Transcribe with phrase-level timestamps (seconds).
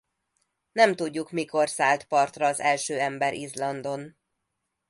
[0.71, 4.17] Nem tudjuk mikor szállt partra az első ember Izlandon.